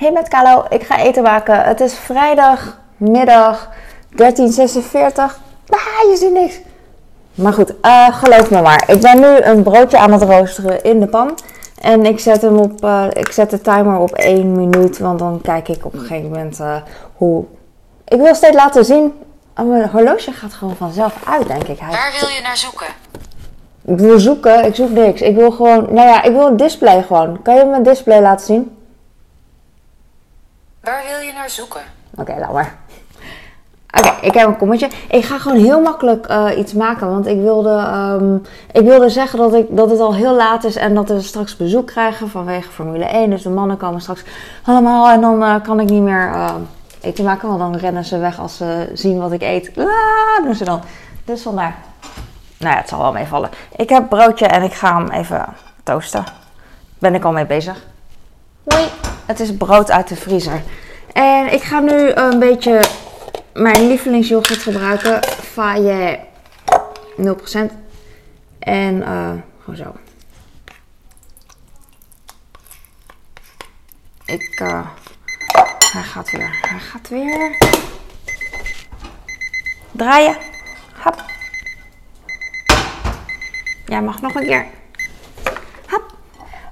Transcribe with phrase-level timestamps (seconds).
[0.00, 1.62] Hey met Kalo, ik ga eten maken.
[1.62, 3.68] Het is vrijdagmiddag
[4.10, 4.22] 13.46.
[5.68, 6.60] Ah, je ziet niks.
[7.34, 8.84] Maar goed, eh, geloof me maar.
[8.86, 11.38] Ik ben nu een broodje aan het roosteren in de pan.
[11.80, 15.40] En ik zet, hem op, eh, ik zet de timer op 1 minuut, want dan
[15.42, 16.76] kijk ik op een gegeven moment eh,
[17.16, 17.44] hoe...
[18.08, 19.12] Ik wil steeds laten zien...
[19.56, 21.78] Oh, mijn horloge gaat gewoon vanzelf uit, denk ik.
[21.78, 22.86] Hij Waar wil je naar zoeken?
[23.84, 25.20] ik wil zoeken, ik zoek niks.
[25.20, 27.42] Ik wil gewoon, nou ja, ik wil een display gewoon.
[27.42, 28.78] Kan je mijn display laten zien?
[30.80, 31.80] Waar wil je naar zoeken?
[32.14, 32.78] Oké, laat maar.
[33.98, 34.88] Oké, ik heb een kommetje.
[35.08, 37.10] Ik ga gewoon heel makkelijk eh, iets maken.
[37.10, 38.34] Want ik wilde, ehm,
[38.72, 41.56] ik wilde zeggen dat, ik, dat het al heel laat is en dat we straks
[41.56, 43.30] bezoek krijgen vanwege Formule 1.
[43.30, 44.24] Dus de mannen komen straks
[44.64, 46.54] allemaal en dan eh, kan ik niet meer eh,
[47.00, 47.48] eten maken.
[47.48, 49.70] Want dan rennen ze weg als ze zien wat ik eet.
[49.76, 50.80] Ah, doen ze dan.
[51.24, 51.76] Dus vandaar.
[52.58, 53.50] Nou ja, het zal wel meevallen.
[53.76, 55.46] Ik heb broodje en ik ga hem even
[55.82, 56.24] toasten.
[56.98, 57.84] Ben ik al mee bezig.
[58.64, 59.09] Hoi.
[59.30, 60.62] Het is brood uit de vriezer.
[61.12, 62.84] En ik ga nu een beetje
[63.52, 65.24] mijn lievelingsyoghurt gebruiken.
[65.24, 66.18] Faye
[67.16, 67.24] 0%.
[68.58, 69.94] En eh, gewoon zo.
[74.24, 74.86] Ik, eh,
[75.92, 77.56] hij gaat weer, hij gaat weer.
[79.90, 80.36] Draaien.
[80.92, 81.24] Hap.
[83.86, 84.66] Jij mag nog een keer.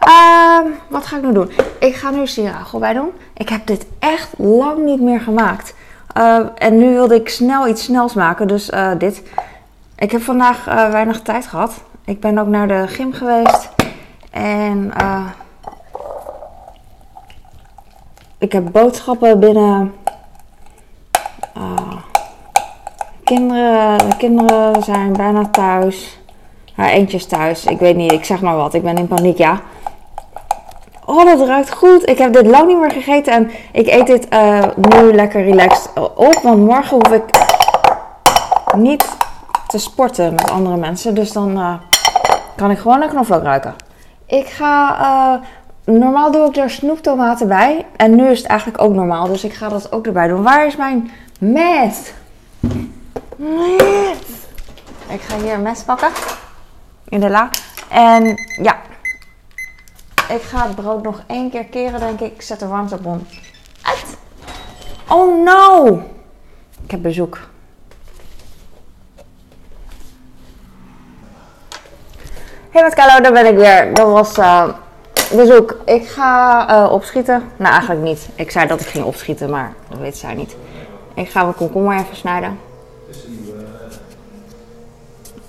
[0.08, 1.50] Ehm, wat ga ik nu doen?
[1.78, 3.10] Ik ga nu sirachel bij doen.
[3.34, 5.74] Ik heb dit echt lang niet meer gemaakt.
[6.14, 9.22] Eh, en nu wilde ik snel iets snels maken, dus eh, dit.
[9.96, 11.82] Ik heb vandaag eh, weinig tijd gehad.
[12.04, 13.68] Ik ben ook naar de gym geweest.
[14.30, 15.26] En eh,
[18.38, 19.94] ik heb boodschappen binnen.
[23.24, 26.18] Kinderen, de kinderen zijn bijna thuis.
[26.74, 27.64] Haar eentje is thuis.
[27.64, 28.74] Ik weet niet, ik zeg maar wat.
[28.74, 29.60] Ik ben in paniek, ja.
[31.08, 32.08] Oh, dat ruikt goed.
[32.08, 33.32] Ik heb dit lang niet meer gegeten.
[33.32, 36.40] En ik eet dit eh, nu lekker relaxed op.
[36.42, 37.24] Want morgen hoef ik
[38.76, 39.08] niet
[39.66, 41.14] te sporten met andere mensen.
[41.14, 41.74] Dus dan eh,
[42.56, 43.74] kan ik gewoon een knoflook ruiken.
[44.26, 44.98] Ik ga...
[45.00, 45.47] eh,
[45.94, 47.86] normaal doe ik er snoeptomaten bij.
[47.97, 49.26] En nu is het eigenlijk ook normaal.
[49.26, 50.42] Dus ik ga dat ook erbij doen.
[50.42, 51.10] Waar is mijn
[51.41, 52.12] mes?
[53.36, 54.18] Mes.
[55.08, 56.10] Ik ga hier een mes pakken.
[57.08, 57.50] In de la.
[57.88, 58.76] En ja,
[60.28, 62.33] ik ga het brood nog één keer keren, denk ik.
[62.33, 63.27] Ik zet de warmtebron
[63.83, 64.16] uit.
[65.09, 65.97] Oh no!
[66.84, 67.39] Ik heb bezoek.
[72.71, 73.94] Hey met Carlo, daar ben ik weer.
[73.94, 74.69] Dat was eh,
[75.33, 75.77] bezoek.
[75.84, 77.50] Ik ga eh, opschieten.
[77.56, 78.28] Nou, eigenlijk niet.
[78.34, 80.56] Ik zei dat ik ging opschieten, maar dat weet zij niet.
[81.15, 82.59] Ik ga mijn komkommer even snijden.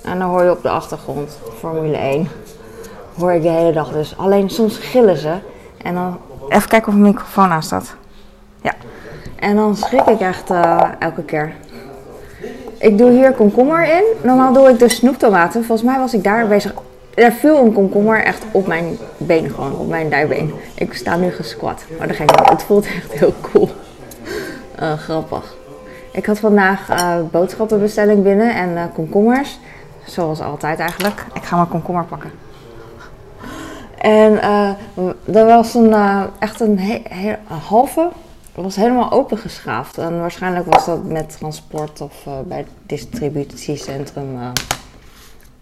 [0.02, 2.28] En dan hoor je op de achtergrond Formule 1
[3.20, 4.18] hoor ik de hele dag dus.
[4.18, 5.34] Alleen soms gillen ze.
[5.84, 6.18] En dan
[6.50, 7.96] even kijken of mijn microfoon aan staat.
[8.62, 8.74] Ja.
[9.36, 11.54] En dan schrik ik echt eh, elke keer.
[12.78, 14.04] Ik doe hier komkommer in.
[14.22, 15.66] Normaal doe ik de snoeptomaten.
[15.66, 16.74] Volgens mij was ik daar bezig.
[17.14, 20.54] Er viel een komkommer echt op mijn been gewoon, op mijn dijbeen.
[20.76, 21.84] Ik sta nu gesquat.
[21.98, 22.50] Maar dat geeft niet.
[22.50, 23.70] Het voelt echt heel cool.
[24.76, 25.56] Eh, grappig.
[26.12, 29.60] Ik had vandaag eh, boodschappenbestelling binnen en komkommers.
[30.06, 31.26] Zoals altijd eigenlijk.
[31.34, 32.32] Ik ga mijn komkommer pakken.
[34.02, 34.70] En eh
[35.34, 37.36] er was een, eh, echt een, he-
[37.70, 38.08] halve,
[38.56, 39.98] was helemaal opengeschaafd.
[39.98, 44.38] En waarschijnlijk was dat met transport of eh, bij het distributiecentrum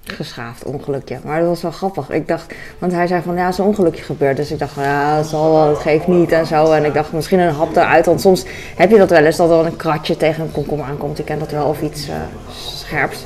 [0.04, 1.20] geschaafd, ongelukje.
[1.24, 2.10] Maar dat was wel grappig.
[2.10, 4.38] Ik dacht, want hij zei van ja, een ongelukje gebeurd.
[4.38, 6.72] Dus ik dacht ja, dat zal wel, dat geeft niet en zo.
[6.72, 8.06] En ik dacht misschien een hap eruit.
[8.06, 11.20] Want soms heb je dat wel eens, dat er een kratje tegen een komkommer aankomt.
[11.20, 12.08] Ik ken dat wel, of iets
[12.50, 13.26] scherps.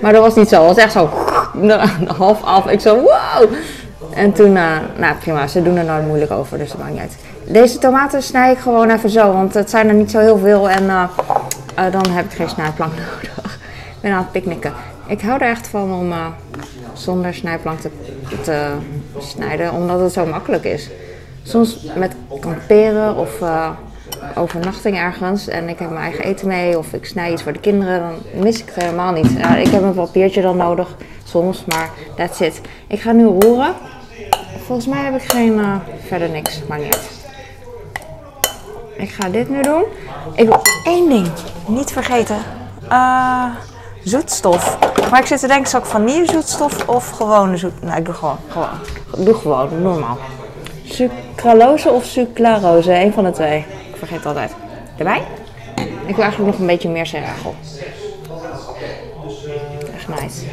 [0.00, 0.66] Maar dat was niet zo.
[0.66, 1.08] Het was echt zo
[2.18, 2.66] half af.
[2.70, 3.52] Ik zo, wow!
[4.14, 7.00] En toen, eh, nou prima, ze doen er nooit moeilijk over, dus dat maakt niet
[7.00, 7.16] uit.
[7.44, 10.70] Deze tomaten snij ik gewoon even zo, want het zijn er niet zo heel veel
[10.70, 11.04] en eh,
[11.74, 13.54] eh, dan heb ik geen snijplank nodig.
[13.94, 14.72] Ik ben aan het picknicken.
[15.06, 16.12] Ik hou er echt van om
[16.92, 17.78] zonder snijplank
[18.42, 18.70] te,
[19.18, 20.90] snijden, omdat het zo makkelijk is.
[21.42, 23.42] Soms met kamperen of
[24.34, 27.60] overnachting ergens en ik heb mijn eigen eten mee of ik snij iets voor de
[27.60, 29.30] kinderen, dan mis ik het helemaal niet.
[29.58, 30.96] Ik heb een papiertje dan nodig,
[31.44, 32.60] maar that's it.
[32.86, 33.74] Ik ga nu roeren.
[34.66, 37.10] Volgens mij heb ik geen, eh, verder niks, maar niet.
[38.96, 39.84] Ik ga dit nu doen.
[40.34, 41.28] Ik wil één ding
[41.66, 42.36] niet vergeten.
[42.88, 43.44] Eh,
[44.04, 44.78] zoetstof.
[45.10, 47.82] Maar ik zit te denken, zal ik vanillezoetstof of gewone zoet...
[47.82, 48.68] Nou, ik doe gewoon, gewoon.
[49.18, 50.18] Doe gewoon, normaal.
[50.84, 53.58] Sucralose of sucralose, één van de twee.
[53.58, 54.54] Ik vergeet het altijd.
[54.96, 55.22] Erbij?
[56.06, 57.54] Ik wil eigenlijk nog een beetje meer seragel.
[59.94, 60.44] Echt nice.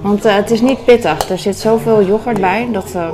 [0.00, 1.30] Want eh, het is niet pittig.
[1.30, 2.92] Er zit zoveel yoghurt bij dat...
[2.94, 3.10] eh,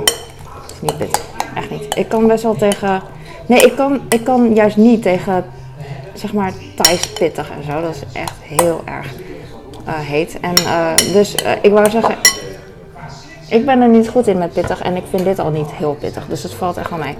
[0.61, 1.23] het is niet pittig.
[1.55, 1.97] Echt niet.
[1.97, 3.01] Ik kan best wel tegen
[3.47, 5.45] Nee, ik kan, ik kan juist niet tegen,
[6.13, 7.81] zeg maar, Thais pittig en zo.
[7.81, 9.13] Dat is echt heel erg
[9.85, 10.39] eh, heet.
[10.39, 10.55] En
[11.13, 12.15] dus ik wou zeggen,
[13.49, 15.97] ik ben er niet goed in met pittig en ik vind dit al niet heel
[15.99, 16.25] pittig.
[16.27, 17.17] Dus het valt echt wel mee.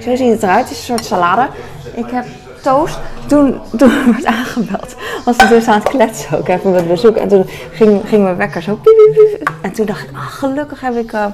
[0.00, 0.68] Zo ziet het eruit.
[0.68, 1.48] Het is een soort salade.
[1.94, 2.24] Ik heb
[2.62, 2.98] toast.
[3.26, 4.94] Toen, toen werd aangebeld,
[5.24, 7.16] was ik dus aan het kletsen ook even met bezoek.
[7.16, 9.52] En toen ging, ging mijn wekker zo piep, piep, piep.
[9.60, 11.26] En toen dacht ik, ah, gelukkig heb ik eh,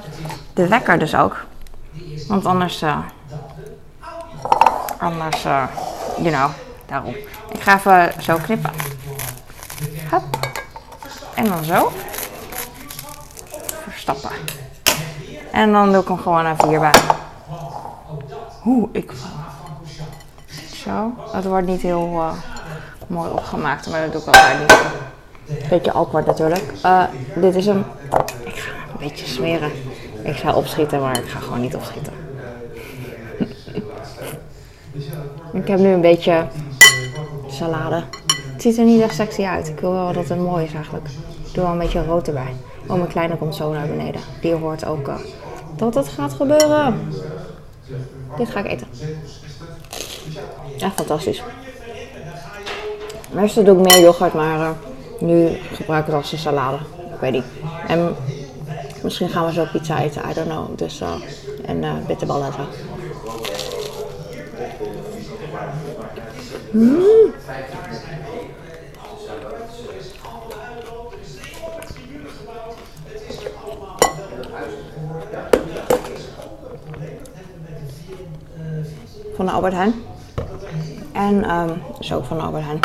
[0.53, 1.45] de wekker dus ook.
[2.27, 2.97] Want anders, eh,
[4.97, 5.63] anders, eh,
[6.17, 6.49] you know,
[6.85, 7.15] daarom.
[7.51, 8.71] Ik ga even zo knippen.
[10.09, 10.23] Hup.
[11.33, 11.91] En dan zo.
[13.89, 14.31] Verstappen.
[15.51, 16.93] En dan doe ik hem gewoon even hierbij.
[18.65, 19.11] Oeh, ik.
[20.89, 21.13] Zo.
[21.31, 22.31] Het wordt niet heel eh,
[23.07, 25.69] mooi opgemaakt, maar dat doe ik altijd niet.
[25.69, 26.73] Beetje awkward natuurlijk.
[26.81, 27.03] Eh,
[27.35, 27.85] dit is hem.
[28.43, 29.71] Ik ga hem een beetje smeren.
[30.23, 32.13] Ik ga opschieten, maar ik ga gewoon niet opschieten.
[35.61, 36.47] ik heb nu een beetje
[37.47, 38.03] salade.
[38.53, 39.67] Het ziet er niet echt sexy uit.
[39.67, 41.07] Ik wil wel dat het mooi is eigenlijk.
[41.45, 42.53] Ik doe wel een beetje rood erbij.
[42.87, 44.21] Oh, mijn kleine komt zo naar beneden.
[44.41, 45.15] Die hoort ook eh,
[45.75, 47.11] dat het gaat gebeuren.
[48.37, 48.87] Dit ga ik eten.
[50.79, 51.43] Echt fantastisch.
[53.31, 54.69] Meestal doe ik meer yoghurt, maar eh,
[55.19, 56.77] nu gebruik ik het als een salade.
[57.13, 57.43] Ik weet niet.
[57.87, 58.15] En
[59.03, 60.77] misschien gaan we zo pizza eten, I don't know.
[60.77, 61.13] Dus, eh,
[61.65, 62.59] en eh bitterballen en zo.
[66.71, 67.33] Mm.
[79.35, 80.08] Van de Albert Heijn.
[81.99, 82.79] Is ook van Albert Heijn.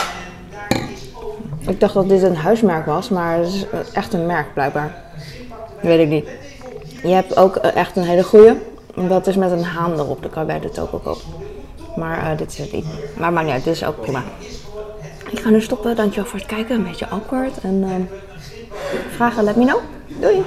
[1.69, 4.95] Ik dacht dat dit een huismerk was, maar het is echt een merk blijkbaar.
[5.81, 6.29] Weet ik niet.
[7.03, 8.57] Je hebt ook eh, echt een hele goede.
[8.95, 10.23] Dat is met een haan erop.
[10.23, 11.23] Dan kan je bij de toko kopen.
[11.97, 12.87] Maar eh, dit is het niet.
[13.19, 14.23] Maar maakt niet dit is ook prima.
[15.31, 15.97] Ik ga nu stoppen.
[15.97, 16.77] Dankjewel voor het kijken.
[16.77, 17.61] Een beetje awkward.
[17.61, 18.03] En ehm
[19.11, 19.81] vragen, let me know.
[20.21, 20.43] Doei!